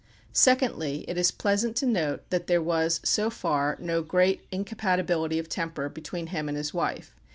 Secondly, 0.33 1.05
it 1.07 1.15
is 1.15 1.29
pleasant 1.29 1.75
to 1.75 1.85
note 1.85 2.27
that 2.31 2.47
there 2.47 2.59
was, 2.59 3.01
so 3.03 3.29
far, 3.29 3.77
no 3.79 4.01
great 4.01 4.41
"incompatibility 4.51 5.37
of 5.37 5.47
temper" 5.47 5.89
between 5.89 6.25
him 6.33 6.49
and 6.49 6.57
his 6.57 6.73
wife. 6.73 7.15